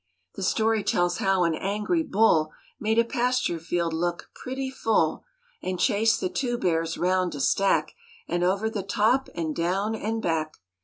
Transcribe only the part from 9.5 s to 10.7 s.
down and back.